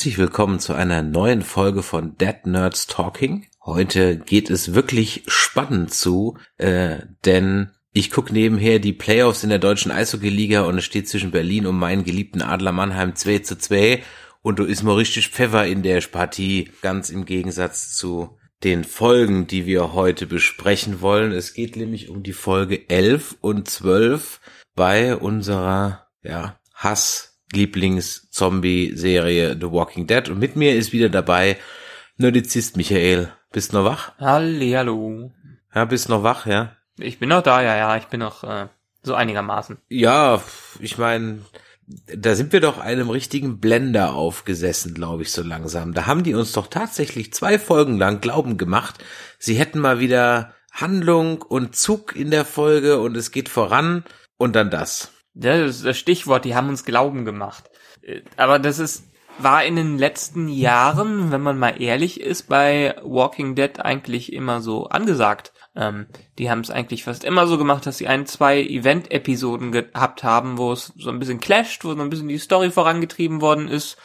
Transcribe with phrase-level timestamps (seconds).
[0.00, 3.44] Herzlich willkommen zu einer neuen Folge von Dead Nerds Talking.
[3.62, 9.58] Heute geht es wirklich spannend zu, äh, denn ich gucke nebenher die Playoffs in der
[9.58, 14.02] deutschen Eishockey-Liga und es steht zwischen Berlin und meinen geliebten Adler Mannheim 2 zu 2
[14.40, 19.48] und du ist mal richtig Pfeffer in der Partie, ganz im Gegensatz zu den Folgen,
[19.48, 21.30] die wir heute besprechen wollen.
[21.30, 24.40] Es geht nämlich um die Folge 11 und 12
[24.74, 30.28] bei unserer, ja, Hass Lieblings-Zombie-Serie The Walking Dead.
[30.28, 31.56] Und mit mir ist wieder dabei
[32.16, 33.32] Nerdizist Michael.
[33.52, 34.12] Bist noch wach?
[34.18, 35.32] Hallo.
[35.74, 36.76] Ja, bist noch wach, ja?
[36.98, 38.68] Ich bin noch da, ja, ja, ich bin noch äh,
[39.02, 39.78] so einigermaßen.
[39.88, 40.42] Ja,
[40.78, 41.40] ich meine,
[41.86, 45.94] da sind wir doch einem richtigen Blender aufgesessen, glaube ich, so langsam.
[45.94, 49.02] Da haben die uns doch tatsächlich zwei Folgen lang Glauben gemacht,
[49.38, 54.04] sie hätten mal wieder Handlung und Zug in der Folge und es geht voran
[54.36, 55.12] und dann das.
[55.34, 57.70] Das ist das Stichwort, die haben uns Glauben gemacht.
[58.02, 62.94] Äh, aber das ist, war in den letzten Jahren, wenn man mal ehrlich ist, bei
[63.02, 65.52] Walking Dead eigentlich immer so angesagt.
[65.76, 66.06] Ähm,
[66.38, 70.58] die haben es eigentlich fast immer so gemacht, dass sie ein, zwei Event-Episoden gehabt haben,
[70.58, 73.96] wo es so ein bisschen clasht, wo so ein bisschen die Story vorangetrieben worden ist.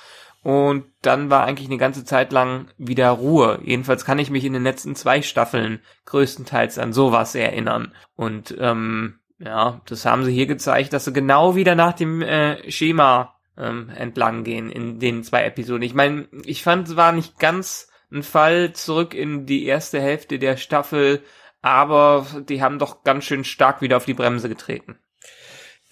[0.43, 3.59] Und dann war eigentlich eine ganze Zeit lang wieder Ruhe.
[3.63, 7.95] Jedenfalls kann ich mich in den letzten zwei Staffeln größtenteils an sowas erinnern.
[8.15, 12.69] Und ähm, ja, das haben sie hier gezeigt, dass sie genau wieder nach dem äh,
[12.71, 15.83] Schema ähm, entlang gehen in den zwei Episoden.
[15.83, 20.39] Ich meine, ich fand, es war nicht ganz ein Fall zurück in die erste Hälfte
[20.39, 21.21] der Staffel,
[21.61, 24.99] aber die haben doch ganz schön stark wieder auf die Bremse getreten.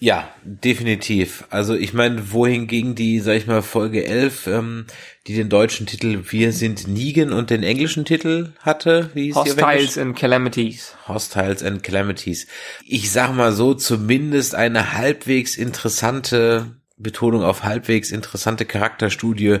[0.00, 1.44] Ja, definitiv.
[1.50, 4.86] Also ich meine, wohingegen die, sag ich mal, Folge 11, ähm,
[5.26, 9.96] die den deutschen Titel Wir sind Nigen und den englischen Titel hatte, wie hieß Hostiles
[9.96, 10.96] and Calamities.
[11.06, 12.48] Hostiles and Calamities.
[12.84, 19.58] Ich sag mal so, zumindest eine halbwegs interessante, Betonung auf halbwegs interessante Charakterstudie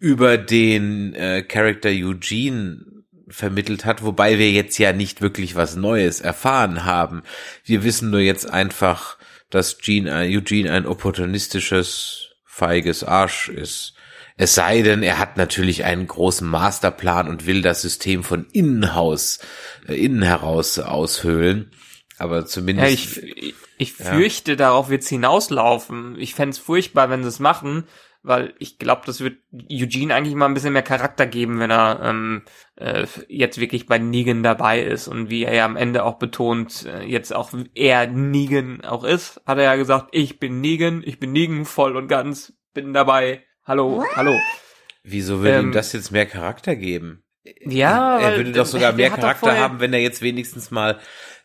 [0.00, 2.84] über den äh, Charakter Eugene
[3.28, 7.22] vermittelt hat, wobei wir jetzt ja nicht wirklich was Neues erfahren haben.
[7.64, 9.17] Wir wissen nur jetzt einfach,
[9.50, 13.94] dass Gene, Eugene ein opportunistisches, feiges Arsch ist.
[14.36, 18.84] Es sei denn, er hat natürlich einen großen Masterplan und will das System von innen
[18.84, 19.40] aus,
[19.88, 21.72] äh, innen heraus aushöhlen.
[22.18, 23.16] Aber zumindest.
[23.16, 24.56] Ja, ich, ich fürchte, ja.
[24.56, 26.18] darauf wird's hinauslaufen.
[26.18, 27.84] Ich fände furchtbar, wenn sie es machen,
[28.22, 29.38] weil ich glaube, das wird
[29.70, 32.42] Eugene eigentlich mal ein bisschen mehr Charakter geben, wenn er ähm,
[32.76, 36.84] äh, jetzt wirklich bei Negan dabei ist und wie er ja am Ende auch betont,
[36.86, 41.18] äh, jetzt auch er Negan auch ist, hat er ja gesagt, ich bin Negan, ich
[41.18, 44.38] bin Negan voll und ganz, bin dabei, hallo, hallo.
[45.02, 47.24] Wieso würde ähm, ihm das jetzt mehr Charakter geben?
[47.64, 50.98] Ja, er würde doch sogar mehr Charakter haben, wenn er jetzt wenigstens mal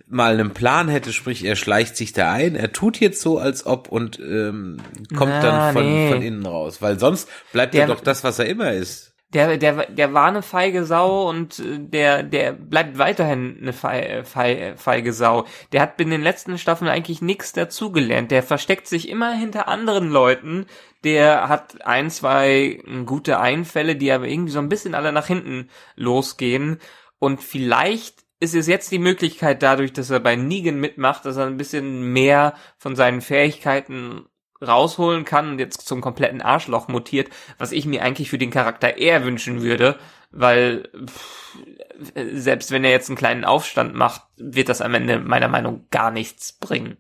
[0.08, 3.66] mal einen Plan hätte, sprich er schleicht sich da ein, er tut jetzt so, als
[3.66, 4.78] ob und ähm,
[5.16, 6.12] kommt Na, dann von, nee.
[6.12, 9.13] von innen raus, weil sonst bleibt er doch das, was er immer ist.
[9.34, 14.76] Der, der, der war eine feige Sau und äh, der, der bleibt weiterhin eine feige,
[14.76, 15.46] feige Sau.
[15.72, 18.32] Der hat in den letzten Staffeln eigentlich nichts dazugelernt.
[18.32, 20.66] Der versteckt sich immer hinter anderen Leuten.
[21.04, 25.70] Der hat ein, zwei gute Einfälle, die aber irgendwie so ein bisschen alle nach hinten
[25.96, 26.80] losgehen.
[27.20, 31.46] Und vielleicht ist es jetzt die Möglichkeit dadurch, dass er bei Negan mitmacht, dass er
[31.46, 34.26] ein bisschen mehr von seinen Fähigkeiten
[34.64, 38.98] rausholen kann und jetzt zum kompletten Arschloch mutiert, was ich mir eigentlich für den Charakter
[38.98, 39.98] eher wünschen würde,
[40.32, 41.58] weil pff,
[42.34, 46.12] selbst wenn er jetzt einen kleinen Aufstand macht, wird das am Ende meiner Meinung gar
[46.12, 46.98] nichts bringen.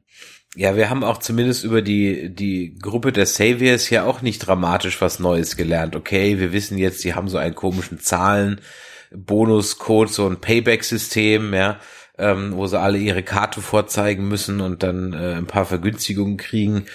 [0.55, 5.01] Ja, wir haben auch zumindest über die, die Gruppe der Saviors ja auch nicht dramatisch
[5.01, 5.95] was Neues gelernt.
[5.95, 8.61] Okay, wir wissen jetzt, die haben so einen komischen Zahlen,
[9.11, 11.79] Bonuscode, so ein Payback-System, ja,
[12.17, 16.85] ähm, wo sie alle ihre Karte vorzeigen müssen und dann äh, ein paar Vergünstigungen kriegen.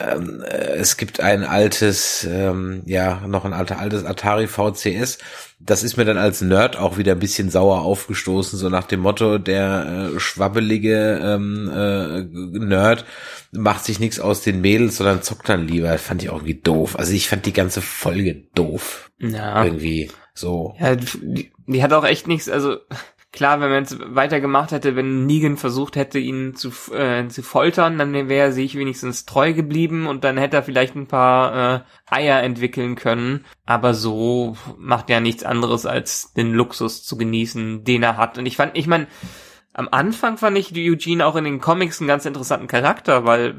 [0.00, 5.18] Ähm, äh, es gibt ein altes, ähm, ja, noch ein alter, altes Atari VCS.
[5.60, 9.00] Das ist mir dann als Nerd auch wieder ein bisschen sauer aufgestoßen, so nach dem
[9.00, 12.22] Motto, der äh, schwabbelige ähm, äh,
[12.58, 13.04] Nerd
[13.52, 15.96] macht sich nichts aus den Mädels, sondern zockt dann lieber.
[15.98, 16.98] Fand ich auch irgendwie doof.
[16.98, 19.10] Also ich fand die ganze Folge doof.
[19.18, 19.62] Ja.
[19.64, 20.74] Irgendwie so.
[20.80, 22.78] Ja, die, die hat auch echt nichts, also
[23.32, 27.98] klar, wenn man jetzt weitergemacht hätte, wenn Negan versucht hätte, ihn zu, äh, zu foltern,
[27.98, 31.80] dann wäre er sich wenigstens treu geblieben und dann hätte er vielleicht ein paar äh,
[32.06, 33.44] Eier entwickeln können.
[33.64, 38.36] Aber so macht er nichts anderes, als den Luxus zu genießen, den er hat.
[38.38, 39.06] Und ich fand, ich meine,
[39.74, 43.56] am Anfang fand ich Eugene auch in den Comics einen ganz interessanten Charakter, weil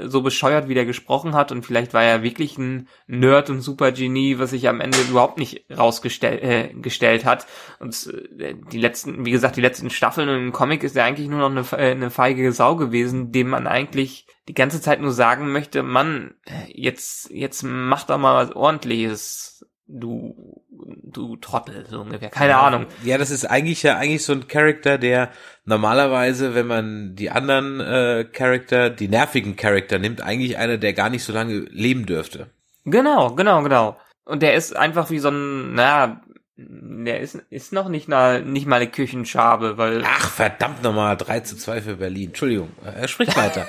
[0.00, 4.38] so bescheuert wie der gesprochen hat und vielleicht war er wirklich ein Nerd und Supergenie,
[4.38, 7.46] was sich am Ende überhaupt nicht rausgestellt äh, hat.
[7.78, 11.46] Und äh, die letzten, wie gesagt, die letzten Staffeln im Comic ist er eigentlich nur
[11.46, 15.52] noch eine, äh, eine feige Sau gewesen, dem man eigentlich die ganze Zeit nur sagen
[15.52, 16.34] möchte, Mann,
[16.68, 20.62] jetzt, jetzt mach doch mal was ordentliches du,
[21.04, 22.30] du Trottel, so ungefähr.
[22.30, 22.86] Keine ja, Ahnung.
[23.04, 25.30] Ja, das ist eigentlich ja eigentlich so ein Charakter, der
[25.64, 31.10] normalerweise, wenn man die anderen äh, Charakter, die nervigen Charakter nimmt, eigentlich einer, der gar
[31.10, 32.50] nicht so lange leben dürfte.
[32.84, 33.96] Genau, genau, genau.
[34.24, 36.22] Und der ist einfach wie so ein, naja,
[36.68, 40.02] der ist, ist noch nicht, na, nicht mal eine Küchenschabe, weil.
[40.04, 42.28] Ach, verdammt nochmal, 3 zu 2 für Berlin.
[42.28, 43.66] Entschuldigung, er spricht weiter.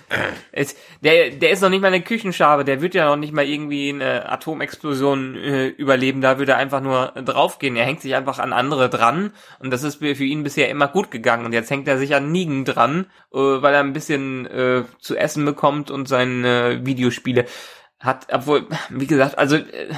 [0.52, 3.44] es, der, der ist noch nicht mal eine Küchenschabe, der wird ja noch nicht mal
[3.44, 7.76] irgendwie eine Atomexplosion äh, überleben, da würde er einfach nur draufgehen.
[7.76, 11.10] Er hängt sich einfach an andere dran und das ist für ihn bisher immer gut
[11.10, 11.44] gegangen.
[11.44, 15.16] Und jetzt hängt er sich an Nigen dran, äh, weil er ein bisschen äh, zu
[15.16, 17.46] essen bekommt und seine Videospiele
[18.00, 19.88] hat, obwohl, wie gesagt, also äh,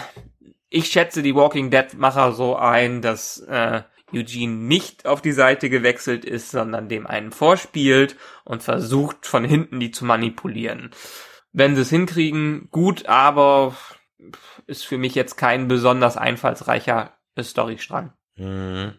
[0.70, 3.82] ich schätze die Walking Dead Macher so ein, dass äh,
[4.12, 9.80] Eugene nicht auf die Seite gewechselt ist, sondern dem einen vorspielt und versucht von hinten
[9.80, 10.90] die zu manipulieren.
[11.52, 13.76] Wenn sie es hinkriegen, gut, aber
[14.66, 18.12] ist für mich jetzt kein besonders einfallsreicher Storystrang.
[18.36, 18.94] Mhm.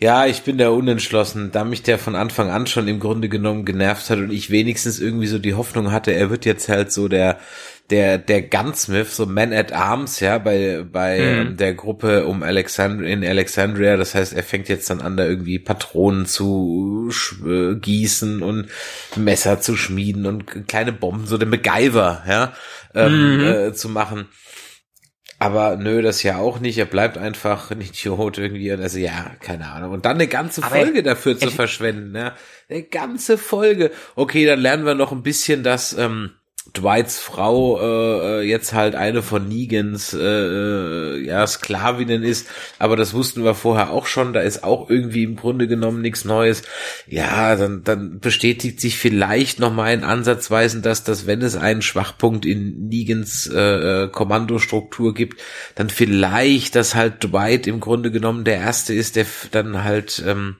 [0.00, 3.64] Ja, ich bin da unentschlossen, da mich der von Anfang an schon im Grunde genommen
[3.64, 7.06] genervt hat und ich wenigstens irgendwie so die Hoffnung hatte, er wird jetzt halt so
[7.06, 7.38] der
[7.90, 11.56] der der Gunsmith, so Man at Arms, ja, bei bei mhm.
[11.56, 13.96] Der Gruppe um Alexandria in Alexandria.
[13.96, 17.10] Das heißt, er fängt jetzt dann an, da irgendwie Patronen zu
[17.46, 18.68] äh, gießen und
[19.16, 22.52] Messer zu schmieden und kleine Bomben, so der MacGyver, ja,
[22.94, 23.44] ähm, mhm.
[23.44, 24.28] äh, zu machen.
[25.38, 26.78] Aber nö, das ja auch nicht.
[26.78, 28.72] Er bleibt einfach ein Idiot irgendwie.
[28.72, 29.92] Also ja, keine Ahnung.
[29.92, 32.16] Und dann eine ganze Folge dafür zu verschwenden.
[32.16, 32.34] Ja.
[32.70, 33.90] Eine ganze Folge.
[34.14, 36.30] Okay, dann lernen wir noch ein bisschen, dass ähm,
[36.72, 42.96] Dwights Frau äh, äh, jetzt halt eine von Negans äh, äh, ja Sklavinnen ist, aber
[42.96, 46.62] das wussten wir vorher auch schon, da ist auch irgendwie im Grunde genommen nichts Neues.
[47.06, 51.82] Ja, dann, dann bestätigt sich vielleicht noch mal in Ansatzweisen, dass, dass wenn es einen
[51.82, 55.40] Schwachpunkt in Negans äh, äh, Kommandostruktur gibt,
[55.74, 60.56] dann vielleicht, dass halt Dwight im Grunde genommen der Erste ist, der dann halt ähm,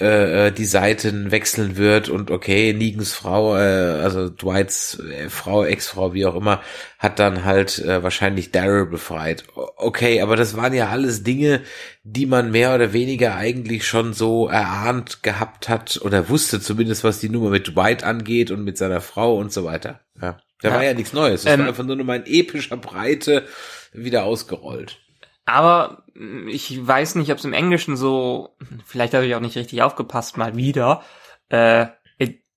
[0.00, 5.64] äh, äh, die Seiten wechseln wird und okay, Negans Frau, äh, also Dwights äh, Frau,
[5.64, 6.62] Ex-Frau, wie auch immer,
[7.00, 9.42] hat dann halt äh, wahrscheinlich Daryl befreit.
[9.76, 11.62] Okay, aber das waren ja alles Dinge,
[12.04, 17.18] die man mehr oder weniger eigentlich schon so erahnt gehabt hat oder wusste zumindest, was
[17.18, 20.00] die Nummer mit Dwight angeht und mit seiner Frau und so weiter.
[20.22, 20.74] Ja, da ja.
[20.74, 21.42] war ja nichts Neues.
[21.42, 23.46] Das ähm, war einfach nur mal in epischer Breite
[23.92, 25.00] wieder ausgerollt.
[25.48, 26.02] Aber
[26.46, 30.36] ich weiß nicht, ob es im Englischen so, vielleicht habe ich auch nicht richtig aufgepasst,
[30.36, 31.02] mal wieder.
[31.48, 31.86] Äh,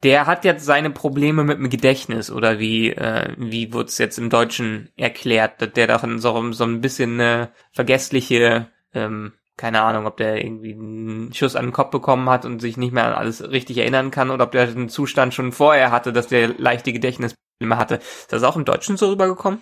[0.03, 4.17] der hat jetzt seine Probleme mit dem Gedächtnis oder wie äh, wie wurde es jetzt
[4.17, 10.07] im Deutschen erklärt, dass der doch so, so ein bisschen eine vergessliche, ähm, keine Ahnung,
[10.07, 13.13] ob der irgendwie einen Schuss an den Kopf bekommen hat und sich nicht mehr an
[13.13, 16.93] alles richtig erinnern kann oder ob der den Zustand schon vorher hatte, dass der leichte
[16.93, 17.95] Gedächtnisprobleme hatte.
[17.95, 19.59] Ist das auch im Deutschen so rübergekommen?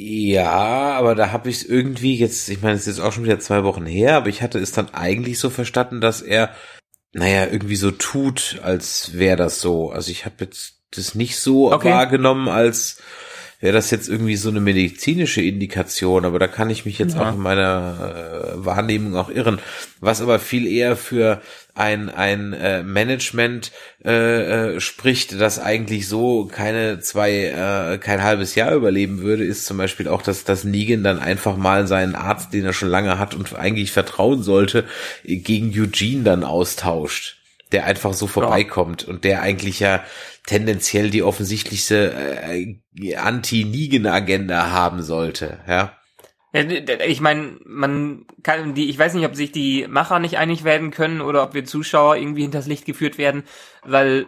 [0.00, 3.24] Ja, aber da habe ich es irgendwie jetzt, ich meine, es ist jetzt auch schon
[3.24, 6.54] wieder zwei Wochen her, aber ich hatte es dann eigentlich so verstanden, dass er,
[7.12, 9.90] naja, irgendwie so tut, als wäre das so.
[9.90, 11.90] Also ich habe jetzt das nicht so okay.
[11.90, 13.02] wahrgenommen, als
[13.60, 17.22] wäre das jetzt irgendwie so eine medizinische Indikation, aber da kann ich mich jetzt ja.
[17.22, 19.58] auch in meiner äh, Wahrnehmung auch irren.
[20.00, 21.40] Was aber viel eher für
[21.74, 23.72] ein, ein äh, Management
[24.04, 29.66] äh, äh, spricht, das eigentlich so keine zwei, äh, kein halbes Jahr überleben würde, ist
[29.66, 33.18] zum Beispiel auch, dass, dass Negan dann einfach mal seinen Arzt, den er schon lange
[33.18, 34.84] hat und eigentlich vertrauen sollte,
[35.24, 37.34] gegen Eugene dann austauscht
[37.72, 39.08] der einfach so vorbeikommt ja.
[39.08, 40.02] und der eigentlich ja
[40.48, 45.92] tendenziell die offensichtlichste äh, Anti-Nigen-Agenda haben sollte, ja.
[47.06, 50.90] Ich meine, man kann die, ich weiß nicht, ob sich die Macher nicht einig werden
[50.90, 53.44] können oder ob wir Zuschauer irgendwie hinters Licht geführt werden,
[53.84, 54.26] weil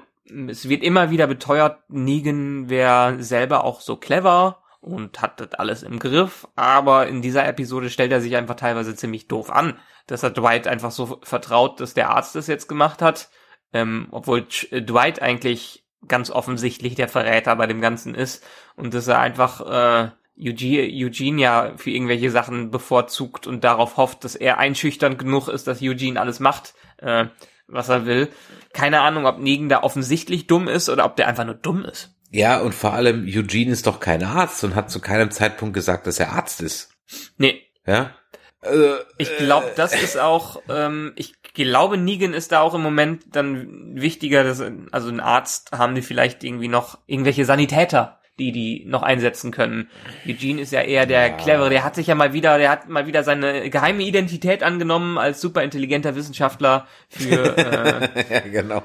[0.48, 5.82] es wird immer wieder beteuert, Negan wäre selber auch so clever und hat das alles
[5.82, 10.22] im Griff, aber in dieser Episode stellt er sich einfach teilweise ziemlich doof an, dass
[10.22, 13.30] er Dwight einfach so vertraut, dass der Arzt das jetzt gemacht hat,
[13.72, 18.44] ähm, obwohl Dwight eigentlich ganz offensichtlich der Verräter bei dem Ganzen ist
[18.76, 24.24] und dass er einfach äh, Eugene, Eugene ja für irgendwelche Sachen bevorzugt und darauf hofft,
[24.24, 27.26] dass er einschüchternd genug ist, dass Eugene alles macht, äh,
[27.66, 28.28] was er will.
[28.72, 32.14] Keine Ahnung, ob Negan da offensichtlich dumm ist oder ob der einfach nur dumm ist.
[32.30, 36.06] Ja, und vor allem Eugene ist doch kein Arzt und hat zu keinem Zeitpunkt gesagt,
[36.06, 36.94] dass er Arzt ist.
[37.36, 37.62] Nee.
[37.86, 38.14] Ja?
[38.62, 43.22] Also, Ich glaube, das ist auch, ähm, ich glaube, Negan ist da auch im Moment
[43.32, 48.84] dann wichtiger, dass, also ein Arzt haben die vielleicht irgendwie noch irgendwelche Sanitäter, die die
[48.86, 49.88] noch einsetzen können.
[50.26, 51.36] Eugene ist ja eher der Ja.
[51.36, 55.18] clevere, der hat sich ja mal wieder, der hat mal wieder seine geheime Identität angenommen
[55.18, 58.82] als superintelligenter Wissenschaftler für, äh, ja, genau.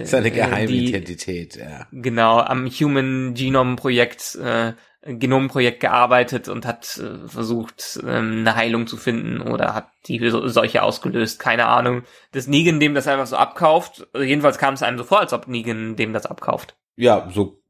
[0.00, 1.86] Äh, Seine äh, Geheimidentität, ja.
[1.92, 4.72] genau, am Human Genome Projekt, äh,
[5.08, 10.82] Genomprojekt gearbeitet und hat äh, versucht, ähm, eine Heilung zu finden oder hat die Seuche
[10.82, 11.38] ausgelöst.
[11.38, 12.02] Keine Ahnung.
[12.32, 14.06] Dass Negan dem das einfach so abkauft.
[14.12, 16.76] Also jedenfalls kam es einem so vor, als ob Negan dem das abkauft.
[16.96, 17.62] Ja, so,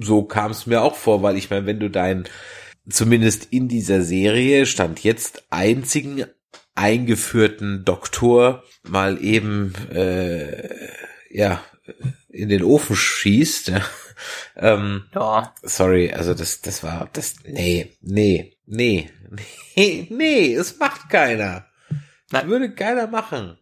[0.00, 2.24] so kam es mir auch vor, weil ich meine, wenn du deinen,
[2.88, 6.24] zumindest in dieser Serie, stand jetzt einzigen
[6.74, 10.68] eingeführten Doktor mal eben, äh,
[11.30, 11.62] ja,
[12.28, 13.82] in den Ofen schießt, ja.
[14.56, 15.54] ähm, Ja.
[15.62, 19.10] sorry, also das, das war, das, nee, nee, nee,
[19.76, 21.66] nee, nee, es macht keiner.
[22.30, 22.48] Nein.
[22.48, 23.58] Würde keiner machen.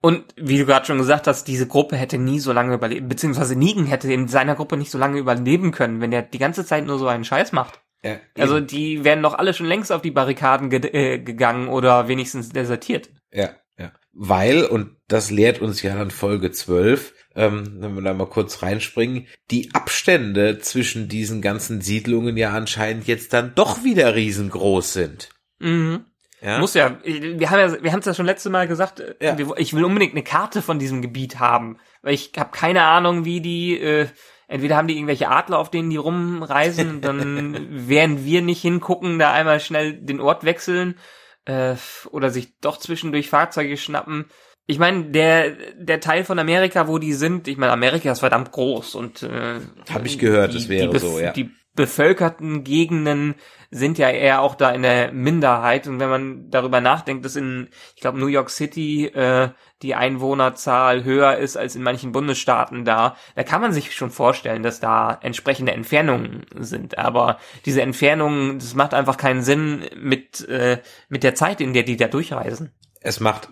[0.00, 3.56] Und wie du gerade schon gesagt hast, diese Gruppe hätte nie so lange überleben, beziehungsweise
[3.56, 6.86] Negan hätte in seiner Gruppe nicht so lange überleben können, wenn er die ganze Zeit
[6.86, 7.80] nur so einen Scheiß macht.
[8.04, 12.08] Ja, Also die wären doch alle schon längst auf die Barrikaden ge äh, gegangen oder
[12.08, 13.10] wenigstens desertiert.
[13.30, 13.92] Ja, ja.
[14.12, 18.62] Weil, und das lehrt uns ja dann Folge 12, ähm, wenn wir da mal kurz
[18.62, 25.28] reinspringen, die Abstände zwischen diesen ganzen Siedlungen ja anscheinend jetzt dann doch wieder riesengroß sind.
[25.58, 26.04] Mhm.
[26.40, 29.14] Ja, Muss ja, wir haben ja, wir haben es ja schon letzte Mal gesagt, äh,
[29.20, 29.36] Ja.
[29.56, 33.40] ich will unbedingt eine Karte von diesem Gebiet haben, weil ich habe keine Ahnung, wie
[33.40, 34.08] die, äh,
[34.48, 39.32] entweder haben die irgendwelche Adler, auf denen die rumreisen, dann während wir nicht hingucken, da
[39.32, 40.98] einmal schnell den Ort wechseln
[41.44, 41.76] äh,
[42.10, 44.26] oder sich doch zwischendurch Fahrzeuge schnappen.
[44.66, 48.52] Ich meine, der der Teil von Amerika, wo die sind, ich meine, Amerika ist verdammt
[48.52, 49.60] groß und äh,
[49.92, 51.32] Hab ich gehört, die, es wäre so, ja.
[51.32, 53.34] Die bevölkerten Gegenden
[53.70, 55.86] sind ja eher auch da in der Minderheit.
[55.86, 59.48] Und wenn man darüber nachdenkt, dass in, ich glaube, New York City äh,
[59.80, 64.62] die Einwohnerzahl höher ist als in manchen Bundesstaaten da, da kann man sich schon vorstellen,
[64.62, 66.98] dass da entsprechende Entfernungen sind.
[66.98, 70.78] Aber diese Entfernungen, das macht einfach keinen Sinn mit, äh,
[71.08, 72.72] mit der Zeit, in der die da durchreisen.
[73.00, 73.48] es macht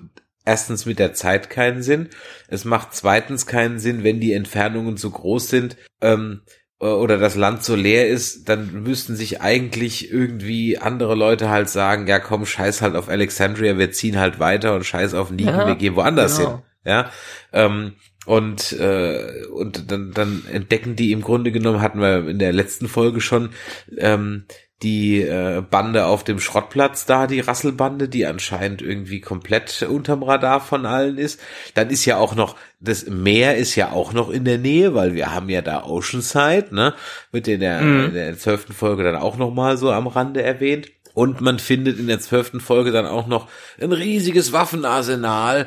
[0.51, 2.09] erstens mit der Zeit keinen Sinn.
[2.49, 6.41] Es macht zweitens keinen Sinn, wenn die Entfernungen so groß sind, ähm,
[6.81, 11.69] äh, oder das Land so leer ist, dann müssten sich eigentlich irgendwie andere Leute halt
[11.69, 15.61] sagen, ja komm, scheiß halt auf Alexandria, wir ziehen halt weiter und scheiß auf Negan,
[15.61, 16.51] Ja, wir gehen woanders genau.
[16.51, 16.63] hin.
[16.85, 17.11] Ja,
[17.53, 17.93] ähm,
[18.27, 22.89] und äh, und dann, dann entdecken die im Grunde genommen, hatten wir in der letzten
[22.89, 23.51] Folge schon,
[23.99, 24.47] ähm,
[24.83, 30.61] die äh, Bande auf dem Schrottplatz da, die Rasselbande, die anscheinend irgendwie komplett unterm Radar
[30.61, 31.39] von allen ist.
[31.75, 35.15] Dann ist ja auch noch, das Meer ist ja auch noch in der Nähe, weil
[35.15, 36.95] wir haben ja da Oceanside, ne,
[37.31, 38.05] wird in der, Mhm.
[38.07, 40.89] in der zwölften Folge dann auch noch mal so am Rande erwähnt.
[41.13, 43.49] Und man findet in der zwölften Folge dann auch noch
[43.81, 45.67] ein riesiges Waffenarsenal,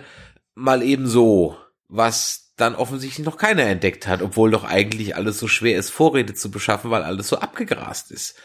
[0.56, 5.48] mal eben so, was dann offensichtlich noch keiner entdeckt hat, obwohl doch eigentlich alles so
[5.48, 8.36] schwer ist, Vorräte zu beschaffen, weil alles so abgegrast ist.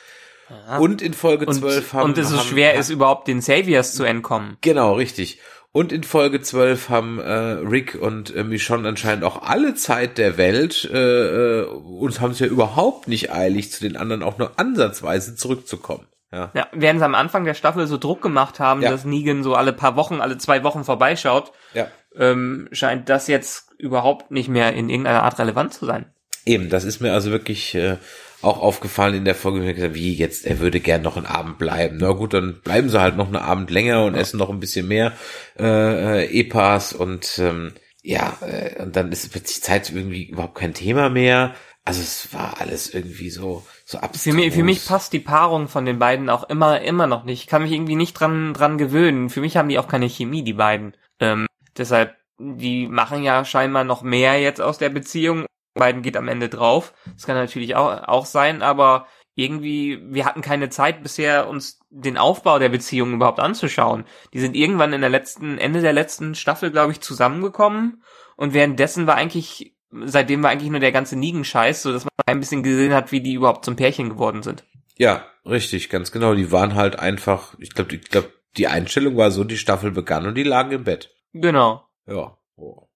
[0.80, 3.94] Und in Folge Und, 12 haben und es so haben, schwer ist, überhaupt den Saviors
[3.94, 4.56] zu entkommen.
[4.60, 5.40] Genau, richtig.
[5.70, 10.38] Und in Folge 12 haben äh, Rick und äh, Michonne anscheinend auch alle Zeit der
[10.38, 14.58] Welt äh, äh, und haben es ja überhaupt nicht eilig, zu den anderen auch nur
[14.58, 16.06] ansatzweise zurückzukommen.
[16.32, 18.90] Ja, Ja, während sie am Anfang der Staffel so Druck gemacht haben, Ja.
[18.90, 21.86] dass Negan so alle paar Wochen, alle zwei Wochen vorbeischaut, ja.
[22.16, 26.06] ähm, scheint das jetzt überhaupt nicht mehr in irgendeiner Art relevant zu sein.
[26.44, 27.98] Eben, das ist mir also wirklich äh,
[28.42, 29.74] auch aufgefallen in der Folge.
[29.74, 31.98] Gesagt, wie jetzt, er würde gern noch einen Abend bleiben.
[32.00, 34.88] Na gut, dann bleiben sie halt noch einen Abend länger und essen noch ein bisschen
[34.88, 35.12] mehr
[35.58, 40.74] äh, äh, Epas und ähm, ja, äh, und dann ist plötzlich Zeit irgendwie überhaupt kein
[40.74, 41.54] Thema mehr.
[41.84, 44.22] Also es war alles irgendwie so so abstrus.
[44.22, 47.40] Für mich, für mich passt die Paarung von den beiden auch immer, immer noch nicht.
[47.40, 49.30] Ich kann mich irgendwie nicht dran, dran gewöhnen.
[49.30, 50.94] Für mich haben die auch keine Chemie, die beiden.
[51.18, 55.46] Ähm, deshalb, die machen ja scheinbar noch mehr jetzt aus der Beziehung.
[55.78, 56.92] Beiden geht am Ende drauf.
[57.14, 62.18] Das kann natürlich auch, auch sein, aber irgendwie, wir hatten keine Zeit bisher, uns den
[62.18, 64.04] Aufbau der Beziehung überhaupt anzuschauen.
[64.34, 68.02] Die sind irgendwann in der letzten, Ende der letzten Staffel, glaube ich, zusammengekommen.
[68.36, 72.40] Und währenddessen war eigentlich, seitdem war eigentlich nur der ganze Nigen-Scheiß, so dass man ein
[72.40, 74.64] bisschen gesehen hat, wie die überhaupt zum Pärchen geworden sind.
[74.96, 76.34] Ja, richtig, ganz genau.
[76.34, 80.26] Die waren halt einfach, ich glaube, ich glaube, die Einstellung war so, die Staffel begann
[80.26, 81.14] und die lagen im Bett.
[81.32, 81.88] Genau.
[82.06, 82.36] Ja.
[82.56, 82.87] Oh.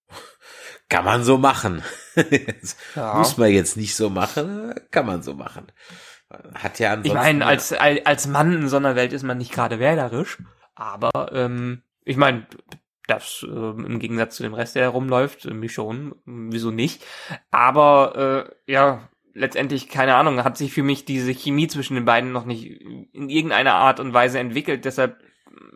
[0.93, 1.83] Kann man so machen.
[2.95, 3.15] Ja.
[3.15, 5.73] Muss man jetzt nicht so machen, kann man so machen.
[6.55, 7.17] Hat ja Ich ansonsten.
[7.19, 10.37] meine, als, als Mann in so einer Welt ist man nicht gerade wählerisch,
[10.75, 12.47] aber ähm, ich meine,
[13.07, 17.03] das ähm, im Gegensatz zu dem Rest, der rumläuft, äh, mich schon, wieso nicht.
[17.51, 22.33] Aber äh, ja, letztendlich, keine Ahnung, hat sich für mich diese Chemie zwischen den beiden
[22.33, 24.85] noch nicht in irgendeiner Art und Weise entwickelt.
[24.85, 25.17] Deshalb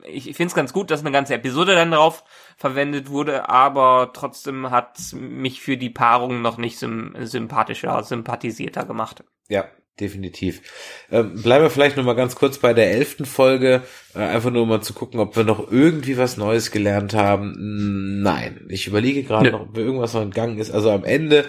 [0.07, 2.25] ich, ich finde es ganz gut, dass eine ganze Episode dann drauf
[2.57, 9.25] verwendet wurde, aber trotzdem hat mich für die Paarung noch nicht sym sympathischer, sympathisierter gemacht.
[9.49, 9.65] Ja,
[10.01, 10.63] definitiv.
[11.11, 13.83] Ähm, bleiben wir vielleicht noch mal ganz kurz bei der elften Folge,
[14.15, 18.23] äh, einfach nur mal zu gucken, ob wir noch irgendwie was Neues gelernt haben.
[18.23, 20.71] Nein, ich überlege gerade noch, ob irgendwas noch entgangen ist.
[20.71, 21.47] Also am Ende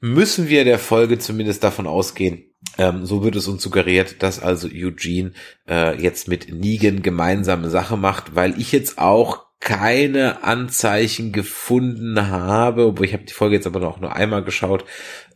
[0.00, 2.44] müssen wir der Folge zumindest davon ausgehen,
[2.78, 5.32] ähm, so wird es uns suggeriert, dass also Eugene
[5.68, 12.86] äh, jetzt mit Negan gemeinsame Sache macht, weil ich jetzt auch keine Anzeichen gefunden habe,
[12.86, 14.84] obwohl ich habe die Folge jetzt aber noch nur einmal geschaut,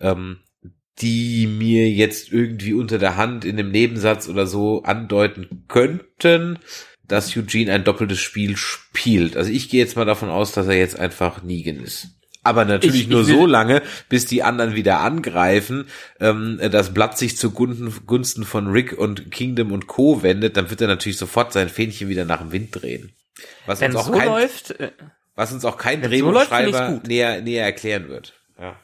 [0.00, 0.38] ähm,
[1.00, 6.58] die mir jetzt irgendwie unter der Hand in einem Nebensatz oder so andeuten könnten,
[7.06, 9.36] dass Eugene ein doppeltes Spiel spielt.
[9.36, 12.08] Also ich gehe jetzt mal davon aus, dass er jetzt einfach Negan ist.
[12.42, 15.88] Aber natürlich ich, nur ich so lange, bis die anderen wieder angreifen,
[16.20, 20.22] ähm, das Blatt sich zugunsten von Rick und Kingdom und Co.
[20.22, 23.12] wendet, dann wird er natürlich sofort sein Fähnchen wieder nach dem Wind drehen.
[23.66, 24.92] Was Wenn uns auch so kein, läuft, äh,
[25.34, 28.34] was uns auch kein Drehbuchschreiber so näher, näher erklären wird.
[28.60, 28.78] Ja.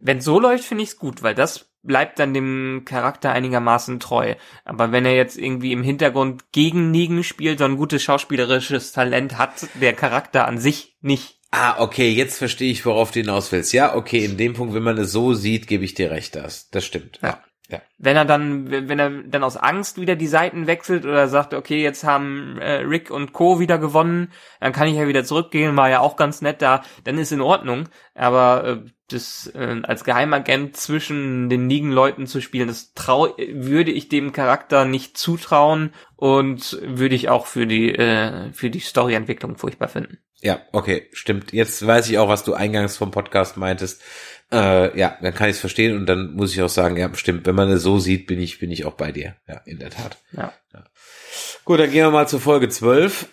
[0.00, 4.34] Wenn so läuft, finde ich es gut, weil das bleibt dann dem Charakter einigermaßen treu.
[4.64, 9.38] Aber wenn er jetzt irgendwie im Hintergrund gegen Negan spielt, so ein gutes schauspielerisches Talent
[9.38, 11.38] hat, der Charakter an sich nicht.
[11.50, 13.72] Ah, okay, jetzt verstehe ich, worauf du hinaus willst.
[13.72, 16.68] Ja, okay, in dem Punkt, wenn man es so sieht, gebe ich dir recht, das,
[16.70, 17.20] das stimmt.
[17.22, 17.42] Ja.
[17.70, 17.82] Ja.
[17.98, 21.82] Wenn er dann, wenn er dann aus Angst wieder die Seiten wechselt oder sagt, okay,
[21.82, 23.60] jetzt haben äh, Rick und Co.
[23.60, 27.18] wieder gewonnen, dann kann ich ja wieder zurückgehen, war ja auch ganz nett da, dann
[27.18, 27.90] ist in Ordnung.
[28.14, 34.08] Aber äh, das äh, als Geheimagent zwischen den Negan-Leuten zu spielen, das trau würde ich
[34.08, 39.88] dem Charakter nicht zutrauen und würde ich auch für die äh, für die Storyentwicklung furchtbar
[39.88, 40.18] finden.
[40.40, 41.52] Ja, okay, stimmt.
[41.52, 44.02] Jetzt weiß ich auch, was du eingangs vom Podcast meintest
[44.52, 47.46] äh, ja, dann kann ich es verstehen und dann muss ich auch sagen, ja, stimmt,
[47.46, 49.36] wenn man es so sieht, bin ich, bin ich auch bei dir.
[49.46, 50.18] Ja, in der Tat.
[50.32, 50.52] Ja.
[50.72, 50.84] ja.
[51.64, 53.28] Gut, dann gehen wir mal zur Folge 12.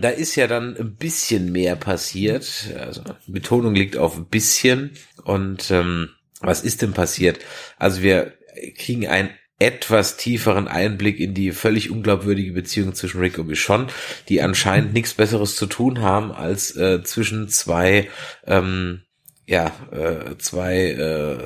[0.00, 2.68] Da ist ja dann ein bisschen mehr passiert.
[2.78, 4.92] Also Betonung liegt auf ein bisschen.
[5.24, 6.10] Und ähm,
[6.40, 7.40] was ist denn passiert?
[7.76, 8.34] Also wir
[8.76, 13.88] kriegen einen etwas tieferen Einblick in die völlig unglaubwürdige Beziehung zwischen Rick und Michonne,
[14.28, 18.08] die anscheinend nichts Besseres zu tun haben, als äh, zwischen zwei
[18.46, 19.02] ähm,
[19.50, 21.36] ja, äh, zwei äh,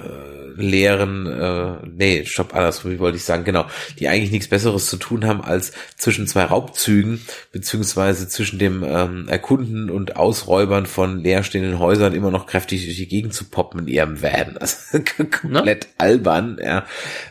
[0.56, 3.64] leeren, äh, nee, stopp, anders, wie wollte ich sagen, genau,
[3.98, 9.26] die eigentlich nichts Besseres zu tun haben, als zwischen zwei Raubzügen, beziehungsweise zwischen dem ähm,
[9.30, 13.88] Erkunden und Ausräubern von leerstehenden Häusern immer noch kräftig durch die Gegend zu poppen in
[13.88, 14.58] ihrem Van.
[14.64, 14.98] Also
[15.40, 15.90] komplett ne?
[15.96, 16.84] albern, ja.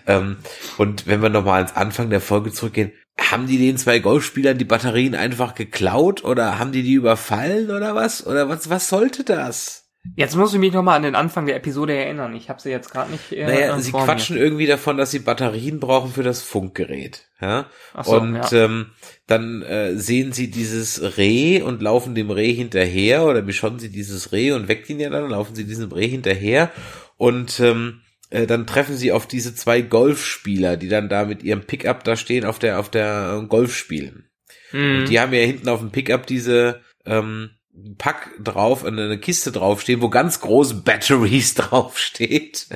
[0.07, 0.37] Ähm,
[0.79, 4.65] und wenn wir nochmal ans Anfang der Folge zurückgehen, haben die den zwei Golfspielern die
[4.65, 8.25] Batterien einfach geklaut oder haben die die überfallen oder was?
[8.25, 9.82] Oder was, was sollte das?
[10.15, 12.35] Jetzt muss ich mich nochmal an den Anfang der Episode erinnern.
[12.35, 13.31] Ich habe sie jetzt gerade nicht.
[13.31, 14.43] Äh, naja, sie quatschen mir.
[14.43, 17.29] irgendwie davon, dass sie Batterien brauchen für das Funkgerät.
[17.39, 17.67] Ja?
[17.93, 18.51] Ach so, und ja.
[18.51, 18.87] Ähm,
[19.27, 24.33] dann äh, sehen sie dieses Reh und laufen dem Reh hinterher oder beschauen sie dieses
[24.33, 26.69] Reh und weckt ihn ja dann, laufen sie diesem Reh hinterher
[27.15, 31.61] und ähm, äh, dann treffen sie auf diese zwei Golfspieler, die dann da mit ihrem
[31.61, 34.27] Pickup da stehen auf der auf der äh, Golf spielen.
[34.73, 35.05] Mhm.
[35.05, 37.51] Die haben ja hinten auf dem Pickup diese ähm,
[37.97, 42.67] Pack drauf, eine Kiste draufstehen, wo ganz große Batteries draufsteht.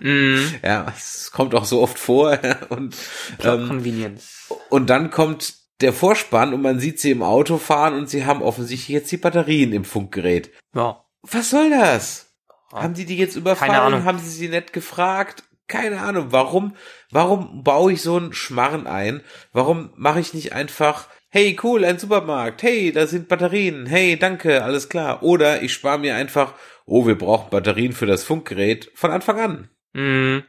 [0.00, 0.36] Mm.
[0.62, 2.38] Ja, es kommt auch so oft vor.
[2.68, 2.96] Und,
[3.42, 4.52] ähm, Convenience.
[4.70, 8.40] und dann kommt der Vorspann und man sieht sie im Auto fahren und sie haben
[8.42, 10.52] offensichtlich jetzt die Batterien im Funkgerät.
[10.74, 11.04] Ja.
[11.22, 12.32] Was soll das?
[12.72, 12.82] Ja.
[12.82, 13.72] Haben die die jetzt überfallen?
[13.72, 14.04] Keine Ahnung.
[14.04, 15.44] Haben sie sie nett gefragt?
[15.66, 16.26] Keine Ahnung.
[16.30, 16.76] Warum,
[17.10, 19.22] warum baue ich so einen Schmarren ein?
[19.52, 24.62] Warum mache ich nicht einfach hey, cool, ein Supermarkt, hey, da sind Batterien, hey, danke,
[24.62, 25.22] alles klar.
[25.22, 26.52] Oder ich spare mir einfach,
[26.84, 29.68] oh, wir brauchen Batterien für das Funkgerät von Anfang an.
[29.94, 30.44] Mm,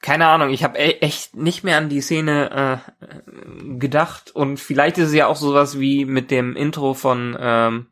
[0.00, 4.96] keine Ahnung, ich habe e echt nicht mehr an die Szene äh, gedacht und vielleicht
[4.98, 7.86] ist es ja auch sowas wie mit dem Intro von ähm,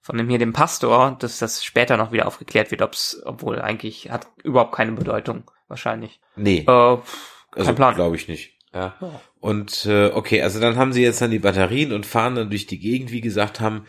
[0.00, 4.10] von dem hier dem Pastor, dass das später noch wieder aufgeklärt wird, ob's, obwohl eigentlich
[4.10, 6.20] hat überhaupt keine Bedeutung wahrscheinlich.
[6.34, 6.60] Nee.
[6.60, 7.02] Äh, kein
[7.54, 7.94] also, Plan.
[7.94, 8.57] Glaube ich nicht.
[8.74, 8.96] Ja.
[9.40, 12.66] Und äh, okay, also dann haben sie jetzt dann die Batterien und fahren dann durch
[12.66, 13.86] die Gegend, wie gesagt, haben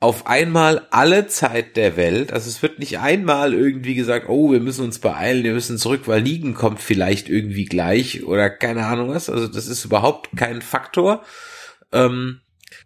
[0.00, 2.32] auf einmal alle Zeit der Welt.
[2.32, 6.02] Also es wird nicht einmal irgendwie gesagt, oh, wir müssen uns beeilen, wir müssen zurück,
[6.06, 9.30] weil Liegen kommt vielleicht irgendwie gleich oder keine Ahnung was.
[9.30, 11.22] Also das ist überhaupt kein Faktor.
[11.92, 12.40] Ähm,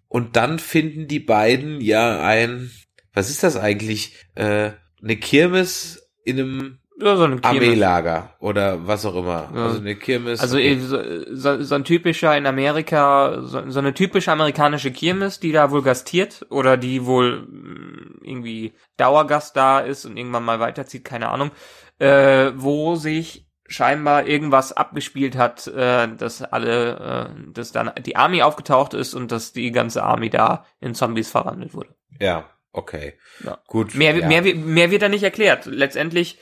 [0.09, 2.71] und dann finden die beiden ja ein,
[3.15, 4.15] was ist das eigentlich?
[4.35, 9.51] Äh, eine Kirmes in einem ja, so eine Armeelager oder was auch immer.
[9.55, 9.65] Ja.
[9.67, 10.41] Also eine Kirmes.
[10.41, 10.79] Also okay.
[10.79, 15.83] so, so, ein typischer in Amerika, so, so, eine typische amerikanische Kirmes, die da wohl
[15.83, 21.51] gastiert oder die wohl mm, irgendwie Dauergast da ist und irgendwann mal weiterzieht, keine Ahnung,
[21.99, 28.43] äh, wo sich scheinbar irgendwas abgespielt hat, äh, dass alle, äh, dass dann die Army
[28.43, 31.95] aufgetaucht ist und dass die ganze Army da in Zombies verwandelt wurde.
[32.21, 33.19] Ja, okay.
[33.45, 33.59] Ja.
[33.67, 33.95] Gut.
[33.95, 34.29] Mehr, ja.
[34.29, 35.67] mehr, mehr wird da nicht erklärt.
[35.67, 36.39] Letztendlich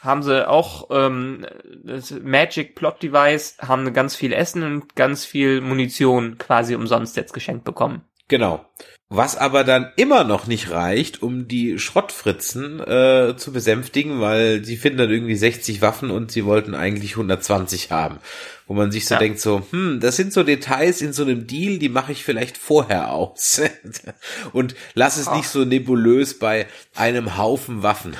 [0.00, 1.46] haben sie auch ähm,
[1.84, 7.32] das Magic Plot Device, haben ganz viel Essen und ganz viel Munition quasi umsonst jetzt
[7.32, 8.02] geschenkt bekommen.
[8.28, 8.64] Genau.
[9.10, 14.76] Was aber dann immer noch nicht reicht, um die Schrottfritzen äh, zu besänftigen, weil sie
[14.76, 18.18] finden dann irgendwie 60 Waffen und sie wollten eigentlich 120 haben.
[18.66, 19.18] Wo man sich so Ja.
[19.18, 22.58] denkt, so, hm, das sind so Details in so einem Deal, die mache ich vielleicht
[22.58, 23.62] vorher aus.
[24.52, 25.36] und lass es Ach.
[25.36, 28.14] nicht so nebulös bei einem Haufen Waffen.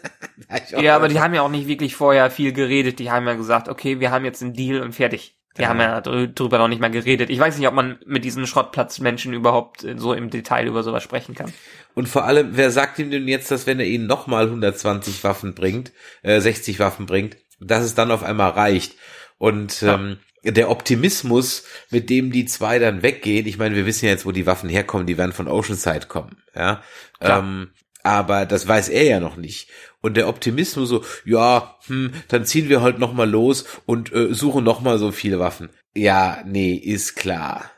[0.77, 2.99] Ja, aber die haben ja auch nicht wirklich vorher viel geredet.
[2.99, 5.37] Die haben ja gesagt, okay, wir haben jetzt einen Deal und fertig.
[5.57, 5.69] Die Genau.
[5.69, 7.29] haben ja drü- drüber noch nicht mal geredet.
[7.29, 11.01] Ich weiß nicht, ob man mit diesen Schrottplatzmenschen überhaupt äh, so im Detail über sowas
[11.03, 11.53] sprechen kann.
[11.93, 15.55] Und vor allem, wer sagt ihm denn jetzt, dass wenn er ihnen nochmal 120 Waffen
[15.55, 18.95] bringt, äh, 60 Waffen bringt, dass es dann auf einmal reicht?
[19.37, 19.95] Und Ja.
[19.95, 24.25] ähm, der Optimismus, mit dem die zwei dann weggehen, ich meine, wir wissen ja jetzt,
[24.25, 26.83] wo die Waffen herkommen, die werden von Oceanside kommen, ja.
[27.21, 27.69] Ähm,
[28.05, 29.67] aber das weiß er ja noch nicht.
[30.01, 34.63] Und der Optimismus so, ja, hm, dann ziehen wir halt nochmal los und äh, suchen
[34.63, 35.69] nochmal so viele Waffen.
[35.95, 37.71] Ja, nee, ist klar.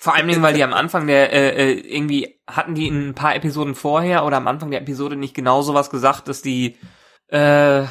[0.00, 3.14] Vor allen Dingen, weil die am Anfang der, äh, äh, irgendwie hatten die in ein
[3.14, 6.76] paar Episoden vorher oder am Anfang der Episode nicht genau sowas gesagt, dass die,
[7.28, 7.82] äh,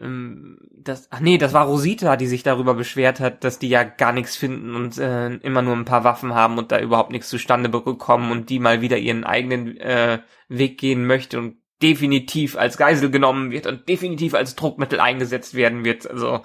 [0.00, 3.84] ähm, das, ach nee, das war Rosita, die sich darüber beschwert hat, dass die ja
[3.84, 7.28] gar nichts finden und äh, immer nur ein paar Waffen haben und da überhaupt nichts
[7.28, 12.76] zustande bekommen und die mal wieder ihren eigenen äh, Weg gehen möchte und definitiv als
[12.76, 16.08] Geisel genommen wird und definitiv als Druckmittel eingesetzt werden wird.
[16.08, 16.42] Also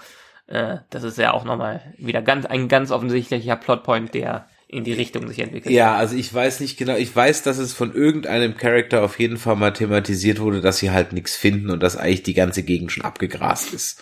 [0.47, 4.93] äh, das ist ja auch nochmal wieder ganz ein ganz offensichtlicher Plotpoint, der in die
[4.93, 5.73] Richtung sich entwickelt.
[5.73, 9.37] Ja, also ich weiß nicht genau, ich weiß, dass es von irgendeinem Charakter auf jeden
[9.37, 12.91] Fall mal thematisiert wurde, dass sie halt nichts finden und dass eigentlich die ganze Gegend
[12.91, 14.01] schon abgegrast ist.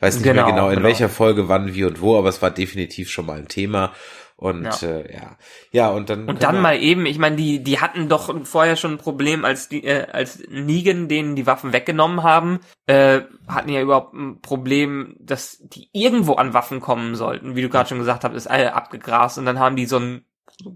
[0.00, 0.82] Weiß nicht Genau, mehr genau in genau.
[0.82, 3.94] welcher Folge, wann, wie und wo, aber es war definitiv schon mal ein Thema.
[4.42, 4.88] Und Ja.
[4.88, 5.36] äh, ja.
[5.70, 6.28] Ja, und dann.
[6.28, 9.68] Und dann mal eben, ich meine, die, die hatten doch vorher schon ein Problem, als
[9.68, 15.14] die, äh, als Negan denen die Waffen weggenommen haben, äh, hatten ja überhaupt ein Problem,
[15.20, 17.54] dass die irgendwo an Waffen kommen sollten.
[17.54, 20.24] Wie du gerade schon gesagt hast, ist alle abgegrast und dann haben die so ein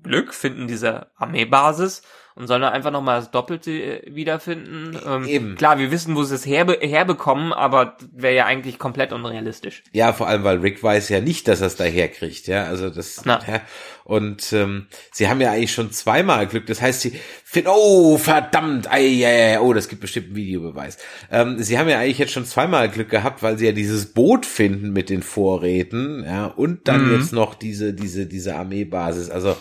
[0.04, 2.02] Glück, finden diese Armeebasis
[2.36, 4.96] und sollen dann einfach nochmal das Doppelte äh, wiederfinden.
[5.06, 5.54] Ähm, Eben.
[5.56, 9.82] Klar, wir wissen, wo sie es herbe herbekommen, aber wäre ja eigentlich komplett unrealistisch.
[9.92, 12.64] Ja, vor allem, weil Rick weiß ja nicht, dass er es daherkriegt, ja.
[12.64, 13.22] Also das.
[13.24, 13.40] Na.
[13.48, 13.62] Ja.
[14.04, 16.66] Und ähm, sie haben ja eigentlich schon zweimal Glück.
[16.66, 20.98] Das heißt, sie finden, oh, verdammt, ei, ei, oh, das gibt bestimmt einen Videobeweis.
[21.32, 24.46] Ähm, sie haben ja eigentlich jetzt schon zweimal Glück gehabt, weil sie ja dieses Boot
[24.46, 27.12] finden mit den Vorräten, ja, und dann Mhm.
[27.14, 29.28] jetzt noch diese, diese, diese Armeebasis.
[29.30, 29.56] Also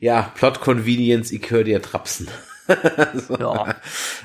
[0.00, 2.28] ja, Plot Convenience, ich höre dir trapsen.
[3.14, 3.74] so, Ja.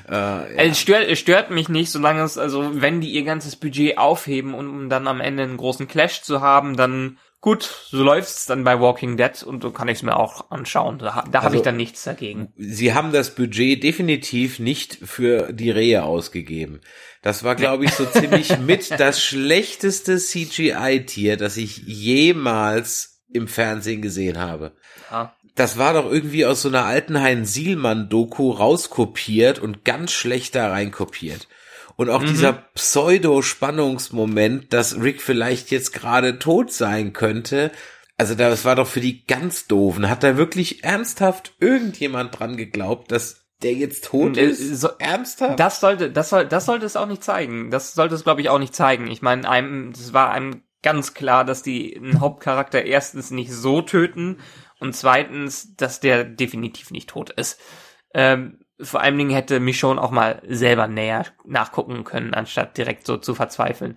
[0.08, 0.44] äh, ja.
[0.56, 4.54] Es stört, es stört mich nicht, solange es, also wenn die ihr ganzes Budget aufheben
[4.54, 8.62] und um dann am Ende einen großen Clash zu haben, dann gut, so läuft's dann
[8.64, 10.98] bei Walking Dead und so kann ich es mir auch anschauen.
[10.98, 12.52] Da, da habe Also- ich dann nichts dagegen.
[12.56, 16.80] sie haben das Budget definitiv nicht für die Rehe ausgegeben.
[17.22, 24.02] Das war, glaube ich, so ziemlich mit das schlechteste CGI-Tier, das ich jemals im Fernsehen
[24.02, 24.72] gesehen habe.
[25.10, 25.34] Ja.
[25.56, 31.48] Das war doch irgendwie aus so einer alten Hein-Sielmann-Doku rauskopiert und ganz schlecht da reinkopiert.
[31.96, 37.70] Und auch dieser Pseudo-Spannungsmoment, dass Rick vielleicht jetzt gerade tot sein könnte,
[38.18, 40.08] also das war doch für die ganz doofen.
[40.08, 44.80] Hat da wirklich ernsthaft irgendjemand dran geglaubt, dass der jetzt tot Äh, ist?
[44.80, 45.58] so- ernsthaft?
[45.58, 47.70] Das sollte, das soll, das sollte es auch nicht zeigen.
[47.70, 49.06] Das sollte es, glaube ich, auch nicht zeigen.
[49.06, 53.82] Ich meine, einem, das war einem ganz klar, dass die einen Hauptcharakter erstens nicht so
[53.82, 54.38] töten
[54.80, 57.60] und zweitens, dass der definitiv nicht tot ist.
[58.14, 63.16] Ähm, vor allen Dingen hätte Michonne auch mal selber näher nachgucken können, anstatt direkt so
[63.16, 63.96] zu verzweifeln.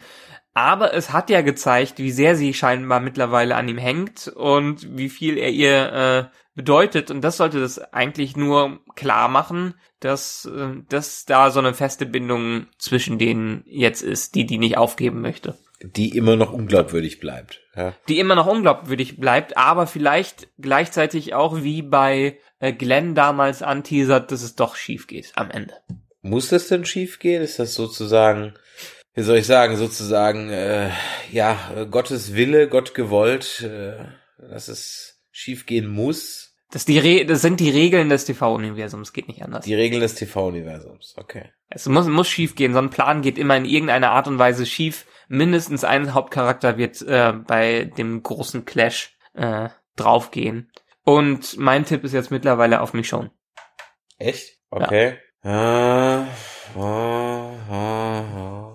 [0.54, 5.10] Aber es hat ja gezeigt, wie sehr sie scheinbar mittlerweile an ihm hängt und wie
[5.10, 7.12] viel er ihr äh, bedeutet.
[7.12, 12.06] Und das sollte das eigentlich nur klar machen, dass, äh, dass da so eine feste
[12.06, 15.58] Bindung zwischen denen jetzt ist, die die nicht aufgeben möchte.
[15.82, 17.62] Die immer noch unglaubwürdig bleibt.
[17.76, 17.94] Ja.
[18.10, 24.32] Die immer noch unglaubwürdig bleibt, aber vielleicht gleichzeitig auch wie bei äh, Glenn damals anteasert,
[24.32, 25.74] dass es doch schief geht am Ende.
[26.22, 27.42] Muss das denn schief gehen?
[27.42, 28.56] Ist das sozusagen,
[29.14, 30.90] wie soll ich sagen, sozusagen, äh,
[31.32, 34.04] ja, Gottes Wille, Gott gewollt, äh,
[34.38, 36.58] dass es schief gehen muss?
[36.72, 39.66] Das, die Re das sind die Regeln des TV-Universums, geht nicht anders.
[39.66, 41.52] Die Regeln des TV-Universums, okay.
[41.70, 42.74] Es muss, muss schief gehen.
[42.74, 45.06] So ein Plan geht immer in irgendeiner Art und Weise schief.
[45.30, 50.72] Mindestens ein Hauptcharakter wird äh, bei dem großen Clash äh, draufgehen.
[51.04, 53.32] Und mein Tipp ist jetzt mittlerweile auf Michonne.
[54.18, 54.58] Echt?
[54.70, 55.18] Okay.
[55.44, 56.26] Ah,
[56.76, 58.70] ah, ah, ah.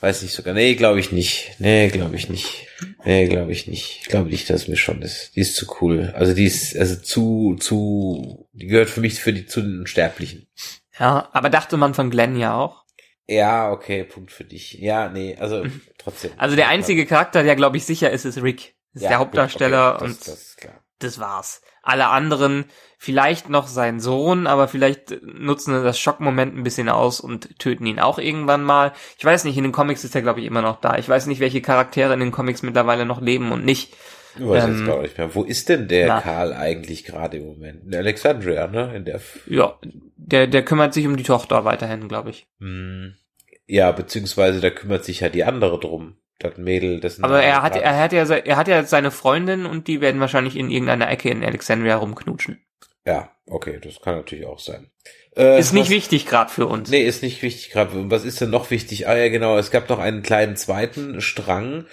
[0.00, 0.52] Weiß nicht sogar.
[0.52, 1.52] Nee, glaube ich nicht.
[1.60, 2.66] Nee, glaube ich nicht.
[3.04, 4.00] Nee, glaube ich nicht.
[4.02, 5.36] Ich glaube nicht, dass es mir schon ist.
[5.36, 6.12] Die ist zu cool.
[6.16, 10.48] Also die ist also zu zu die gehört für mich für die zu den Unsterblichen.
[10.98, 12.81] Ja, aber dachte man von Glenn ja auch.
[13.28, 14.74] Ja, okay, Punkt für dich.
[14.74, 15.64] Ja, nee, also
[15.98, 16.32] trotzdem.
[16.36, 18.74] Also der einzige Charakter, der glaube ich sicher ist, ist Rick.
[18.94, 20.56] Ist Ja, der Hauptdarsteller okay, das, und das
[20.98, 21.62] das war's.
[21.82, 27.58] Alle anderen, vielleicht noch sein Sohn, aber vielleicht nutzen das Schockmoment ein bisschen aus und
[27.58, 28.92] töten ihn auch irgendwann mal.
[29.18, 30.96] Ich weiß nicht, in den Comics ist er, glaube ich, immer noch da.
[30.98, 33.94] Ich weiß nicht, welche Charaktere in den Comics mittlerweile noch leben und nicht.
[34.38, 35.34] Du weißt Ähm, jetzt gar nicht mehr.
[35.34, 36.20] Wo ist denn der na.
[36.20, 37.84] Karl eigentlich gerade im Moment?
[37.86, 38.94] In Alexandria, ne?
[38.96, 39.78] In der F Ja,
[40.16, 42.46] der, der kümmert sich um die Tochter weiterhin, glaube ich.
[42.60, 43.14] Hm.
[43.66, 46.16] Ja, beziehungsweise da kümmert sich ja die andere drum.
[46.38, 49.86] Das Mädel, das Aber er hat, er hat ja, er hat ja seine Freundin und
[49.86, 52.60] die werden wahrscheinlich in irgendeiner Ecke in Alexandria rumknutschen.
[53.06, 54.90] Ja, okay, das kann natürlich auch sein.
[55.36, 56.90] Äh, Ist nicht was- wichtig gerade für uns.
[56.90, 57.96] Nee, ist nicht wichtig gerade.
[57.98, 59.06] Und Was ist denn noch wichtig?
[59.08, 61.86] Ah ja, genau, es gab noch einen kleinen zweiten Strang.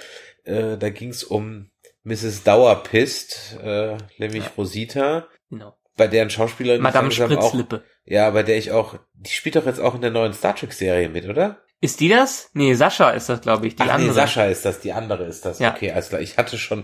[0.46, 1.70] Äh, da ging's um
[2.04, 2.44] Mrs.
[2.44, 5.76] Dauerpist, äh, nämlich Rosita, Genau.
[5.98, 7.84] bei deren Schauspielerin Madame langsam auch, Spritzlippe.
[8.06, 10.74] ja, bei der ich auch, die spielt doch jetzt auch in der neuen Star Trek
[10.74, 11.60] Serie mit, oder?
[11.82, 12.50] Ist die das?
[12.54, 14.10] Nee, Sascha ist das, glaube ich, die Ach andere.
[14.10, 15.60] nee, Sascha ist das, die andere ist das.
[15.60, 15.74] Ja.
[15.74, 16.20] Okay, klar.
[16.20, 16.84] Ich hatte schon,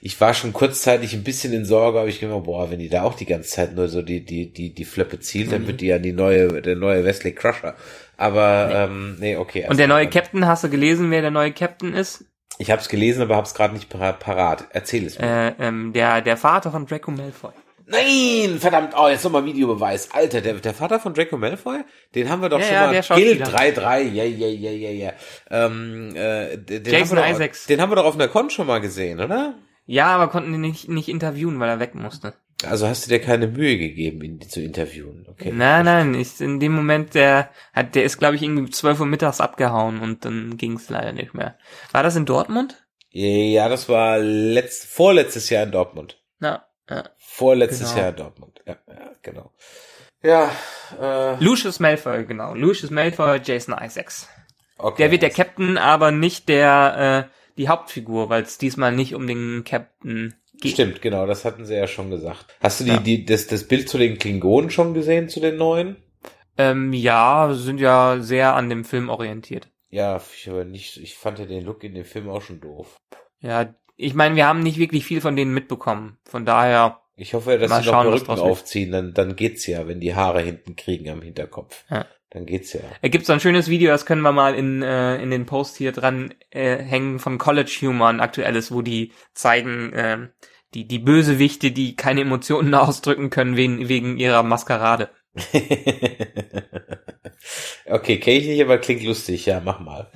[0.00, 3.02] ich war schon kurzzeitig ein bisschen in Sorge, aber ich gedacht, boah, wenn die da
[3.02, 5.50] auch die ganze Zeit nur so die, die, die, die Flöppe zielt, Mhm.
[5.50, 7.74] dann wird die ja die neue, der neue Wesley Crusher.
[8.16, 9.66] Aber, ähm, nee, okay.
[9.68, 10.10] Und der alles neue.
[10.10, 12.24] Captain, hast du gelesen, wer der neue Captain ist?
[12.58, 14.64] Ich habe es gelesen, aber habe es gerade nicht para- parat.
[14.70, 15.26] Erzähl es mir.
[15.26, 17.52] Äh, ähm, der, der Vater von Draco Malfoy.
[17.88, 20.10] Nein, verdammt, oh, jetzt nochmal Videobeweis.
[20.12, 21.84] Alter, der, der Vater von Draco Malfoy,
[22.16, 22.64] den haben wir doch Ja,
[23.02, 23.62] schon ja, mal.
[23.62, 25.12] Guild 3-3, ja, ja, ja, ja, ja.
[25.50, 27.66] Ähm, äh, den Jason haben wir doch, Isaacs.
[27.66, 29.54] Den haben wir doch auf einer Con schon mal gesehen, oder?
[29.84, 32.34] Ja, aber konnten ihn nicht, nicht interviewen, weil er weg musste.
[32.64, 35.52] Also hast du dir keine Mühe gegeben, ihn zu interviewen, okay?
[35.52, 39.06] Nein, nein, ist in dem Moment, der hat, der ist, glaube ich, irgendwie 12 Uhr
[39.06, 41.58] mittags abgehauen und dann ging es leider nicht mehr.
[41.92, 42.82] War das in Dortmund?
[43.10, 46.18] Ja, das war letzt, vorletztes Jahr in Dortmund.
[46.38, 47.04] Na, ja.
[47.18, 48.00] Vorletztes Genau.
[48.00, 48.62] Jahr in Dortmund.
[48.66, 49.52] Ja, ja genau.
[50.22, 50.50] Ja,
[51.00, 52.54] äh, Lucius Malfoy, genau.
[52.54, 54.28] Lucius Malfoy, Jason Isaacs.
[54.78, 55.02] okay.
[55.02, 59.26] Der wird der Captain, aber nicht der, äh, die Hauptfigur, weil es diesmal nicht um
[59.26, 60.34] den Captain.
[60.64, 62.46] Stimmt, genau, das hatten sie ja schon gesagt.
[62.60, 62.96] Hast du die, Ja.
[62.98, 65.96] die, das, das Bild zu den Klingonen schon gesehen, zu den neuen?
[66.58, 69.68] Ähm, ja, sind ja sehr an dem Film orientiert.
[69.90, 72.96] Ja, ich aber nicht, ich fand ja den Look in dem Film auch schon doof.
[73.40, 76.18] Ja, ich meine, wir haben nicht wirklich viel von denen mitbekommen.
[76.24, 78.38] Von daher, Ich hoffe, dass Mal sie noch draus wird.
[78.40, 81.84] aufziehen, dann, dann geht's ja, wenn die Haare hinten kriegen am Hinterkopf.
[81.90, 82.06] Ja.
[82.36, 82.80] Dann geht's ja.
[83.00, 85.78] es gibt so ein schönes Video, das können wir mal in, äh, in den Post
[85.78, 90.28] hier dran äh, hängen von College Humor, ein aktuelles, wo die zeigen, ähm,
[90.74, 95.08] die, die Bösewichte, die keine Emotionen ausdrücken können wegen, wegen ihrer Maskerade.
[97.86, 99.46] okay, kenne ich nicht, aber klingt lustig.
[99.46, 100.10] Ja, mach mal.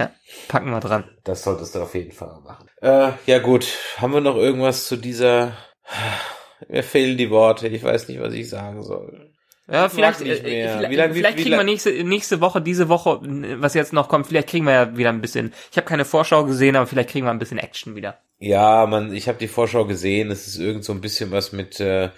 [0.49, 1.05] Packen wir dran.
[1.25, 2.69] Das solltest du auf jeden Fall machen.
[2.83, 5.57] Äh, ja gut, haben wir noch irgendwas zu dieser...
[6.69, 9.30] Mir fehlen die Worte, ich weiß nicht, was ich sagen soll.
[9.71, 10.77] Ja, Ich vielleicht, nicht äh, mehr.
[10.77, 13.75] vielleicht, Wie lang- wie- vielleicht wie kriegen wir lang- nächste, nächste Woche, diese Woche, was
[13.75, 16.77] jetzt noch kommt, vielleicht kriegen wir ja wieder ein bisschen, ich habe keine Vorschau gesehen,
[16.77, 18.19] aber vielleicht kriegen wir ein bisschen Action wieder.
[18.39, 21.79] Ja, man, ich habe die Vorschau gesehen, es ist irgend so ein bisschen was mit
[21.79, 22.09] äh,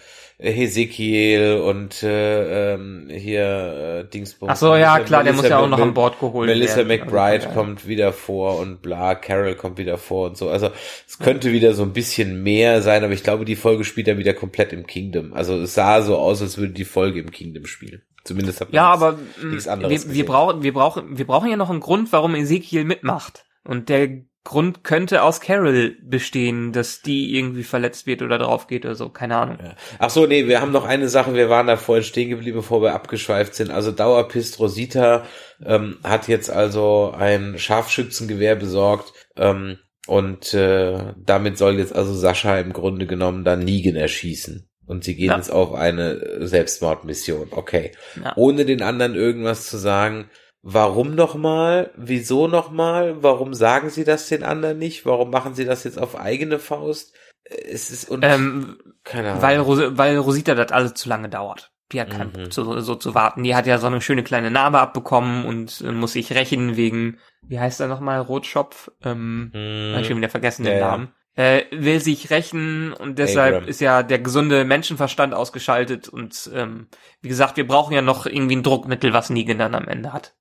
[0.42, 4.50] Hesekiel und äh, ähm, hier äh, Dingsbums.
[4.52, 6.88] Ach so, ja, Melissa- klar, der muss ja auch noch an Bord geholt Melissa werden.
[6.88, 7.54] McBride Also, ja.
[7.54, 10.50] kommt wieder vor und bla, Carol kommt wieder vor und so.
[10.50, 10.70] Also
[11.06, 14.18] es könnte wieder so ein bisschen mehr sein, aber ich glaube, die Folge spielt dann
[14.18, 15.32] wieder komplett im Kingdom.
[15.32, 18.02] Also es sah so aus, als würde die Folge im Kingdom spielen.
[18.24, 21.50] Zumindest hat man Ja, aber nichts mh, anderes wir, wir brauchen, wir brauchen, wir brauchen
[21.50, 23.44] ja noch einen Grund, warum Ezekiel mitmacht.
[23.64, 24.08] Und der
[24.44, 29.08] Grund könnte aus Carol bestehen, dass die irgendwie verletzt wird oder drauf geht oder so,
[29.08, 29.58] keine Ahnung.
[29.62, 29.76] Ja.
[30.00, 32.82] Ach so, nee, wir haben noch eine Sache, wir waren da vorhin stehen geblieben, bevor
[32.82, 33.70] wir abgeschweift sind.
[33.70, 35.24] Also Dauerpist Rosita
[35.64, 39.78] ähm, hat jetzt also ein Scharfschützengewehr besorgt ähm,
[40.08, 44.68] und äh, damit soll jetzt also Sascha im Grunde genommen dann Negan erschießen.
[44.84, 45.36] Und sie gehen Ja.
[45.36, 47.48] jetzt auf eine Selbstmordmission.
[47.52, 47.92] Okay.
[48.22, 48.32] Ja.
[48.36, 50.28] Ohne den anderen irgendwas zu sagen.
[50.62, 51.90] Warum nochmal?
[51.96, 53.22] Wieso nochmal?
[53.22, 55.04] Warum sagen sie das den anderen nicht?
[55.04, 57.14] Warum machen sie das jetzt auf eigene Faust?
[57.44, 59.42] Es ist und Ähm, keine Ahnung.
[59.42, 61.72] weil, Ros weil Rosita das alles zu lange dauert.
[61.90, 62.50] Die hat keinen Mhm.
[62.50, 63.42] Zu, so zu warten.
[63.42, 67.18] Die hat ja so eine schöne kleine Narbe abbekommen und äh, muss sich rächen wegen,
[67.48, 68.90] wie heißt er nochmal, Rotschopf?
[69.04, 69.92] Ähm, Mhm.
[69.94, 70.86] hab ich schon wieder vergessen Ja, den ja.
[70.90, 71.12] Namen.
[71.34, 73.68] Äh, will sich rächen und deshalb Abraham.
[73.68, 76.88] ist ja der gesunde Menschenverstand ausgeschaltet und ähm,
[77.22, 80.34] wie gesagt, wir brauchen ja noch irgendwie ein Druckmittel, was Negan dann am Ende hat.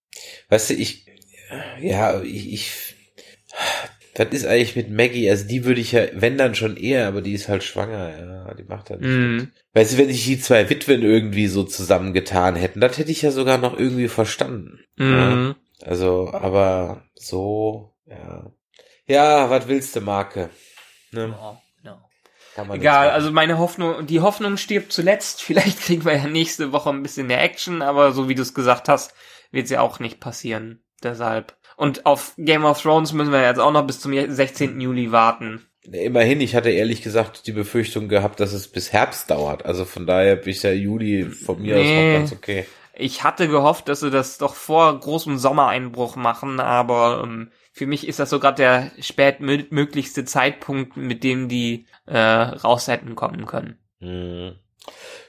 [0.49, 1.05] Weißt du, ich,
[1.79, 2.71] ja, ich, ich,
[4.15, 5.29] was ist eigentlich mit Maggie?
[5.29, 8.53] Also die würde ich ja, wenn dann schon eher, aber die ist halt schwanger, ja,
[8.53, 9.35] die macht halt nicht Mhm.
[9.37, 9.49] mit.
[9.73, 13.31] Weißt du, wenn sich die zwei Witwen irgendwie so zusammengetan hätten, das hätte ich ja
[13.31, 14.79] sogar noch irgendwie verstanden.
[14.97, 15.55] Mhm.
[15.81, 18.51] Also, aber so, Ja.
[19.07, 20.49] Ja, was willst du, Marke?
[21.11, 21.35] Ne?
[21.37, 22.09] Ja, genau.
[22.55, 25.41] Kann man Egal, also meine Hoffnung, die Hoffnung stirbt zuletzt.
[25.43, 28.53] Vielleicht kriegen wir ja nächste Woche ein bisschen mehr Action, aber so wie du es
[28.53, 29.13] gesagt hast,
[29.51, 30.81] wird ja auch nicht passieren.
[31.03, 31.55] Deshalb.
[31.77, 34.79] Und auf Game of Thrones müssen wir jetzt auch noch bis zum 16.
[34.79, 35.65] Juli warten.
[35.83, 39.65] Immerhin, ich hatte ehrlich gesagt die Befürchtung gehabt, dass es bis Herbst dauert.
[39.65, 42.13] Also von daher bin ich ja Juli von mir aus Nee.
[42.13, 42.65] noch ganz okay.
[42.93, 48.07] Ich hatte gehofft, dass sie das doch vor großem Sommereinbruch machen, aber ähm, für mich
[48.07, 53.79] ist das so gerade der spätmöglichste Zeitpunkt, mit dem die äh, raus hätten kommen können.
[54.01, 54.55] Hm.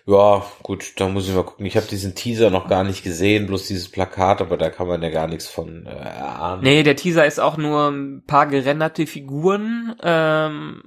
[0.04, 1.64] Ja, gut, da muss ich mal gucken.
[1.64, 5.00] Ich habe diesen Teaser noch gar nicht gesehen, bloß dieses Plakat, aber da kann man
[5.00, 6.62] ja gar nichts von äh, erahnen.
[6.64, 10.82] Nee, der Teaser ist auch nur ein paar gerenderte Figuren, ähm,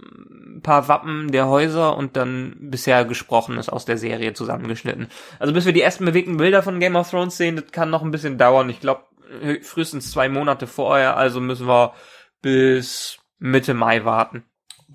[0.58, 5.08] ein paar Wappen der Häuser und dann bisher gesprochenes aus der Serie zusammengeschnitten.
[5.40, 8.04] Also bis wir die ersten bewegten Bilder von Game of Thrones sehen, das kann noch
[8.04, 8.70] ein bisschen dauern.
[8.70, 9.04] Ich glaube,
[9.62, 11.94] frühestens zwei Monate vorher, also müssen wir
[12.42, 14.44] bis Mitte Mai warten.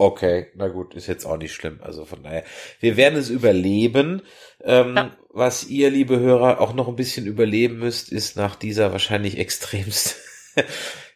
[0.01, 1.79] Okay, na gut, ist jetzt auch nicht schlimm.
[1.83, 2.43] Also von daher,
[2.81, 4.23] wir werden es überleben.
[4.65, 5.11] Ähm, Ja.
[5.29, 10.17] Was ihr, liebe Hörer, auch noch ein bisschen überleben müsst, ist nach dieser wahrscheinlich extremst,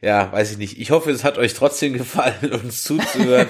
[0.03, 0.79] ja, weiß ich nicht.
[0.79, 3.49] Ich hoffe, es hat euch trotzdem gefallen, uns zuzuhören.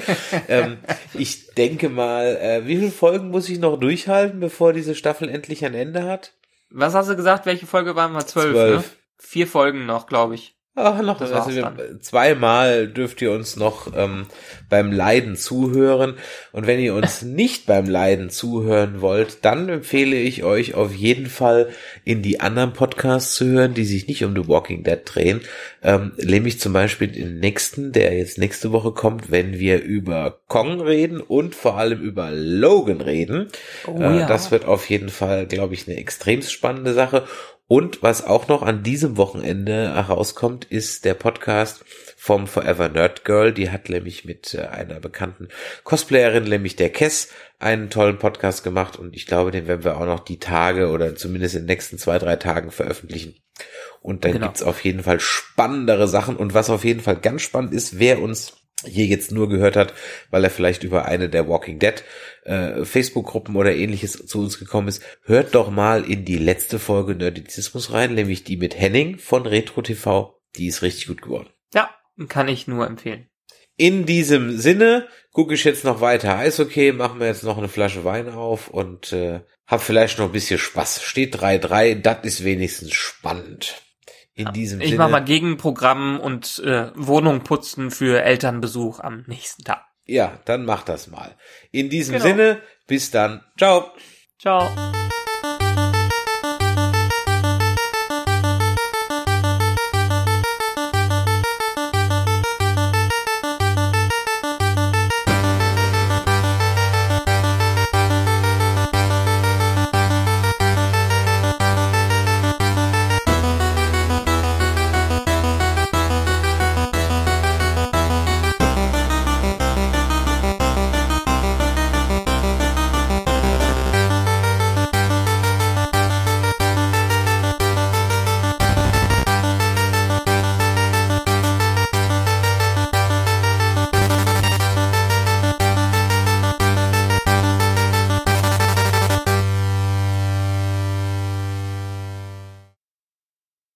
[0.49, 0.79] ähm,
[1.15, 5.65] ich denke mal, äh, wie viele Folgen muss ich noch durchhalten, bevor diese Staffel endlich
[5.65, 6.33] ein Ende hat?
[6.71, 7.45] Was hast du gesagt?
[7.45, 8.25] Welche Folge waren wir?
[8.25, 8.77] Zwölf, Zwölf.
[8.77, 8.85] ne?
[9.19, 10.54] Vier Folgen noch, glaube ich.
[10.77, 14.27] Ach, noch, Das also wir, zweimal dürft ihr uns noch ähm,
[14.69, 16.17] beim Leiden zuhören.
[16.51, 21.27] Und wenn ihr uns nicht beim Leiden zuhören wollt, dann empfehle ich euch auf jeden
[21.27, 21.69] Fall
[22.05, 25.43] in die anderen Podcasts zu hören, die sich nicht um The Walking Dead drehen.
[25.81, 30.81] Ähm, nämlich zum Beispiel den nächsten, der jetzt nächste Woche kommt, wenn wir über Kong
[30.81, 33.47] reden und vor allem über Logan reden.
[33.87, 34.27] Oh äh, ja.
[34.27, 37.29] Das wird auf jeden Fall, glaube ich, eine extrem spannende Sache.
[37.67, 41.83] Und was auch noch an diesem Wochenende herauskommt, ist der Podcast
[42.17, 43.53] vom Forever Nerd Girl.
[43.55, 45.49] Die hat nämlich mit äh, einer bekannten
[45.83, 48.99] Cosplayerin, nämlich der Kess, einen tollen Podcast gemacht.
[48.99, 51.99] Und ich glaube, den werden wir auch noch die Tage oder zumindest in den nächsten
[51.99, 53.37] zwei, drei Tagen veröffentlichen.
[54.03, 54.47] Und dann Genau.
[54.49, 56.37] gibt's auf jeden Fall spannendere Sachen.
[56.37, 58.53] Und was auf jeden Fall ganz spannend ist, wer uns
[58.87, 59.95] hier jetzt nur gehört hat,
[60.31, 62.03] weil er vielleicht über eine der Walking Dead
[62.45, 67.15] äh, Facebook-Gruppen oder ähnliches zu uns gekommen ist, hört doch mal in die letzte Folge
[67.15, 70.41] Nerdizismus rein, nämlich die mit Henning von Retro TV.
[70.57, 71.49] Die ist richtig gut geworden.
[71.73, 71.91] Ja,
[72.29, 73.29] kann ich nur empfehlen.
[73.77, 78.05] In diesem Sinne gucke ich jetzt noch weiter Eishockey, machen wir jetzt noch eine Flasche
[78.05, 81.03] Wein auf und äh, hab vielleicht noch ein bisschen Spaß.
[81.03, 83.84] Steht 3-3, das ist wenigstens spannend.
[84.37, 84.99] In diesem Ich Sinne.
[84.99, 89.85] mach mal Gegenprogramm und äh, Wohnung putzen für Elternbesuch am nächsten Tag.
[90.07, 91.37] Ja, dann mach das mal.
[91.71, 92.25] In diesem Genau.
[92.27, 93.43] Sinne, bis dann.
[93.57, 93.93] Ciao.
[94.39, 94.69] Ciao.